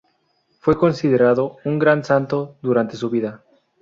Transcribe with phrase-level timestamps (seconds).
[0.61, 3.43] Fue considerado un gran santo durante su vida.